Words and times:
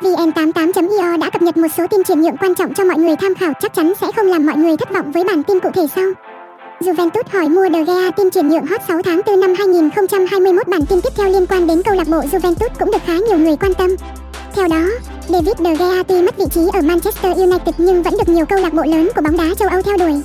VN88.io 0.00 1.16
đã 1.16 1.30
cập 1.30 1.42
nhật 1.42 1.56
một 1.56 1.68
số 1.76 1.86
tin 1.90 2.04
chuyển 2.04 2.20
nhượng 2.20 2.36
quan 2.36 2.54
trọng 2.54 2.74
cho 2.74 2.84
mọi 2.84 2.98
người 2.98 3.16
tham 3.16 3.34
khảo 3.34 3.52
chắc 3.60 3.74
chắn 3.74 3.92
sẽ 4.00 4.06
không 4.16 4.26
làm 4.26 4.46
mọi 4.46 4.56
người 4.56 4.76
thất 4.76 4.90
vọng 4.92 5.12
với 5.12 5.24
bản 5.24 5.42
tin 5.42 5.60
cụ 5.60 5.70
thể 5.74 5.86
sau. 5.94 6.04
Juventus 6.80 7.22
hỏi 7.32 7.48
mua 7.48 7.68
De 7.72 7.84
Gea 7.84 8.10
tin 8.10 8.30
chuyển 8.30 8.48
nhượng 8.48 8.66
hot 8.66 8.80
6 8.88 9.02
tháng 9.02 9.20
4 9.26 9.40
năm 9.40 9.54
2021 9.58 10.68
bản 10.68 10.86
tin 10.86 11.00
tiếp 11.00 11.08
theo 11.16 11.28
liên 11.28 11.46
quan 11.46 11.66
đến 11.66 11.82
câu 11.82 11.94
lạc 11.94 12.08
bộ 12.08 12.20
Juventus 12.20 12.68
cũng 12.78 12.90
được 12.90 13.02
khá 13.06 13.12
nhiều 13.12 13.38
người 13.38 13.56
quan 13.56 13.74
tâm. 13.74 13.90
Theo 14.54 14.68
đó, 14.68 14.84
David 15.28 15.56
De 15.58 15.74
Gea 15.74 16.02
tuy 16.02 16.22
mất 16.22 16.38
vị 16.38 16.44
trí 16.50 16.60
ở 16.72 16.80
Manchester 16.80 17.36
United 17.36 17.74
nhưng 17.78 18.02
vẫn 18.02 18.14
được 18.18 18.28
nhiều 18.28 18.46
câu 18.46 18.58
lạc 18.60 18.74
bộ 18.74 18.82
lớn 18.84 19.08
của 19.16 19.22
bóng 19.22 19.36
đá 19.36 19.54
châu 19.58 19.68
Âu 19.68 19.82
theo 19.82 19.96
đuổi. 19.96 20.22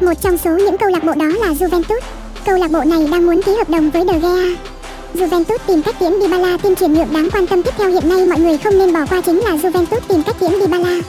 Một 0.00 0.14
trong 0.20 0.38
số 0.38 0.50
những 0.50 0.78
câu 0.78 0.88
lạc 0.88 1.04
bộ 1.04 1.12
đó 1.14 1.26
là 1.26 1.48
Juventus. 1.48 2.00
Câu 2.46 2.58
lạc 2.58 2.70
bộ 2.70 2.84
này 2.84 3.08
đang 3.12 3.26
muốn 3.26 3.42
ký 3.42 3.52
hợp 3.54 3.70
đồng 3.70 3.90
với 3.90 4.04
De 4.06 4.18
Gea. 4.18 4.69
Juventus 5.14 5.58
tìm 5.66 5.82
cách 5.82 5.94
tiễn 6.00 6.12
Dybala 6.20 6.56
tin 6.62 6.74
chuyển 6.74 6.94
nhượng 6.94 7.12
đáng 7.12 7.28
quan 7.32 7.46
tâm 7.46 7.62
tiếp 7.62 7.70
theo 7.78 7.90
hiện 7.90 8.08
nay 8.08 8.26
mọi 8.26 8.40
người 8.40 8.58
không 8.58 8.78
nên 8.78 8.92
bỏ 8.92 9.06
qua 9.10 9.20
chính 9.20 9.40
là 9.40 9.50
Juventus 9.50 10.00
tìm 10.08 10.22
cách 10.22 10.36
tiễn 10.40 10.50
Dybala. 10.60 11.00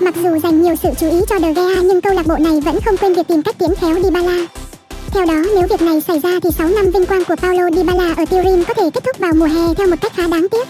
Mặc 0.00 0.14
dù 0.22 0.38
dành 0.42 0.62
nhiều 0.62 0.74
sự 0.82 0.88
chú 1.00 1.10
ý 1.10 1.20
cho 1.28 1.38
De 1.38 1.52
Gea 1.52 1.82
nhưng 1.82 2.00
câu 2.00 2.14
lạc 2.14 2.26
bộ 2.26 2.36
này 2.38 2.60
vẫn 2.60 2.80
không 2.84 2.96
quên 2.96 3.14
việc 3.14 3.28
tìm 3.28 3.42
cách 3.42 3.58
tiễn 3.58 3.74
khéo 3.74 3.94
Dybala. 4.02 4.46
Theo 5.10 5.26
đó, 5.26 5.42
nếu 5.54 5.66
việc 5.70 5.82
này 5.82 6.00
xảy 6.00 6.18
ra 6.18 6.30
thì 6.42 6.50
6 6.58 6.68
năm 6.68 6.90
vinh 6.90 7.06
quang 7.06 7.24
của 7.24 7.36
Paulo 7.36 7.70
Dybala 7.76 8.14
ở 8.16 8.24
Turin 8.24 8.64
có 8.64 8.74
thể 8.74 8.90
kết 8.90 9.04
thúc 9.04 9.18
vào 9.18 9.32
mùa 9.34 9.46
hè 9.46 9.74
theo 9.76 9.86
một 9.86 9.96
cách 10.00 10.12
khá 10.16 10.26
đáng 10.26 10.48
tiếc. 10.48 10.68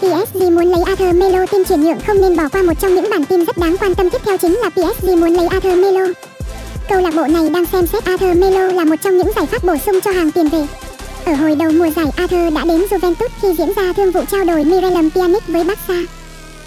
PSG 0.00 0.42
muốn 0.42 0.64
lấy 0.64 0.82
Arthur 0.86 1.14
Melo 1.14 1.46
tin 1.46 1.64
chuyển 1.64 1.82
nhượng 1.82 2.00
không 2.06 2.20
nên 2.20 2.36
bỏ 2.36 2.48
qua 2.52 2.62
một 2.62 2.72
trong 2.80 2.94
những 2.94 3.10
bản 3.10 3.24
tin 3.24 3.44
rất 3.44 3.58
đáng 3.58 3.76
quan 3.80 3.94
tâm 3.94 4.10
tiếp 4.10 4.20
theo 4.24 4.36
chính 4.36 4.54
là 4.54 4.70
PSG 4.70 5.08
muốn 5.08 5.34
lấy 5.34 5.46
Arthur 5.46 5.78
Melo. 5.78 6.06
Câu 6.88 7.00
lạc 7.00 7.14
bộ 7.14 7.26
này 7.26 7.50
đang 7.50 7.66
xem 7.66 7.86
xét 7.86 8.04
Arthur 8.04 8.36
Melo 8.36 8.72
là 8.72 8.84
một 8.84 8.96
trong 9.02 9.18
những 9.18 9.30
giải 9.36 9.46
pháp 9.46 9.64
bổ 9.64 9.76
sung 9.86 10.00
cho 10.00 10.10
hàng 10.10 10.30
tiền 10.30 10.48
vệ. 10.48 10.66
Ở 11.28 11.34
hồi 11.34 11.54
đầu 11.54 11.70
mùa 11.70 11.90
giải, 11.96 12.06
Arthur 12.16 12.54
đã 12.54 12.64
đến 12.64 12.86
Juventus 12.90 13.28
khi 13.42 13.48
diễn 13.58 13.72
ra 13.76 13.92
thương 13.96 14.12
vụ 14.12 14.20
trao 14.30 14.44
đổi 14.44 14.64
Miralem 14.64 15.08
Pjanic 15.08 15.40
với 15.48 15.64
Barca. 15.64 15.94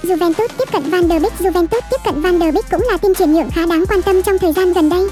Juventus 0.04 0.48
tiếp 0.58 0.72
cận 0.72 0.84
Van 0.90 1.10
der 1.10 1.22
Beek 1.22 1.34
Juventus 1.40 1.82
tiếp 1.92 1.98
cận 2.06 2.22
Van 2.22 2.40
der 2.40 2.54
Beek 2.54 2.72
cũng 2.72 2.84
là 2.92 2.98
tin 2.98 3.14
chuyển 3.14 3.34
nhượng 3.34 3.52
khá 3.52 3.66
đáng 3.66 3.86
quan 3.86 4.02
tâm 4.02 4.22
trong 4.24 4.38
thời 4.38 4.54
gian 4.54 4.74
gần 4.74 4.90
đây. 4.90 5.08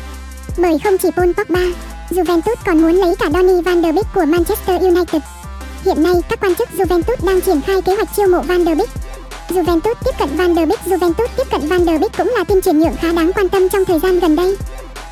Bởi 0.58 0.80
không 0.84 0.98
chỉ 0.98 1.10
Paul 1.16 1.32
Pogba, 1.32 1.62
Juventus 2.10 2.56
còn 2.66 2.82
muốn 2.82 2.92
lấy 2.92 3.16
cả 3.16 3.30
Donny 3.34 3.62
Van 3.62 3.82
der 3.82 3.96
Beek 3.96 4.06
của 4.14 4.26
Manchester 4.26 4.82
United. 4.82 5.22
Hiện 5.86 6.04
nay, 6.04 6.14
các 6.30 6.40
quan 6.42 6.56
chức 6.56 6.70
Juventus 6.78 7.26
đang 7.26 7.42
triển 7.42 7.62
khai 7.62 7.82
kế 7.82 7.96
hoạch 7.96 8.16
chiêu 8.16 8.28
mộ 8.28 8.42
Van 8.42 8.66
der 8.66 8.78
Beek. 8.78 8.90
Juventus 9.50 9.94
tiếp 10.06 10.12
cận 10.20 10.30
Van 10.38 10.56
der 10.56 10.70
Beek 10.70 10.80
Juventus 10.86 11.28
tiếp 11.38 11.48
cận 11.52 11.68
Van 11.68 11.86
der 11.86 12.02
Beek 12.02 12.18
cũng 12.18 12.32
là 12.38 12.44
tin 12.44 12.62
chuyển 12.62 12.80
nhượng 12.80 12.96
khá 13.02 13.12
đáng 13.12 13.32
quan 13.34 13.50
tâm 13.50 13.70
trong 13.70 13.86
thời 13.86 14.00
gian 14.00 14.20
gần 14.20 14.36
đây. 14.36 14.58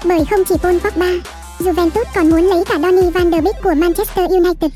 Bởi 0.03 0.25
không 0.29 0.43
chỉ 0.43 0.55
Paul 0.63 0.77
Pogba, 0.77 1.11
Juventus 1.59 2.05
còn 2.15 2.29
muốn 2.29 2.41
lấy 2.41 2.63
cả 2.65 2.79
Donny 2.79 3.09
van 3.09 3.31
der 3.31 3.43
Beek 3.43 3.55
của 3.63 3.73
Manchester 3.73 4.31
United. 4.31 4.71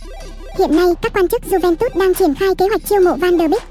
Hiện 0.59 0.75
nay, 0.75 0.85
các 1.01 1.13
quan 1.13 1.27
chức 1.27 1.41
Juventus 1.49 1.99
đang 1.99 2.13
triển 2.13 2.35
khai 2.35 2.55
kế 2.57 2.67
hoạch 2.67 2.81
chiêu 2.89 2.99
mộ 3.01 3.15
Van 3.15 3.37
der 3.37 3.51
Beek. 3.51 3.63